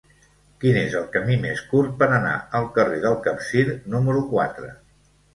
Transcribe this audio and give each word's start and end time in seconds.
Quin 0.61 0.75
és 0.77 0.93
el 0.99 1.03
camí 1.15 1.35
més 1.41 1.59
curt 1.73 1.91
per 1.99 2.07
anar 2.19 2.31
al 2.59 2.65
carrer 2.77 2.97
del 3.03 3.17
Capcir 3.27 3.61
número 3.97 4.23
quatre? 4.33 4.71